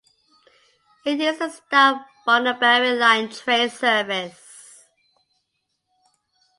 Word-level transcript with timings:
It 1.05 1.19
is 1.19 1.39
a 1.39 1.51
stop 1.51 2.07
on 2.25 2.45
the 2.45 2.53
Barrie 2.55 2.97
line 2.97 3.29
train 3.29 3.69
service. 3.69 4.83